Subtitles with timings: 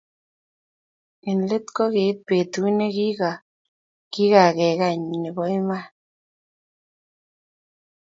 [1.29, 2.87] Eng let ko kiit betut ne
[4.13, 5.85] kikakekeny nebo iman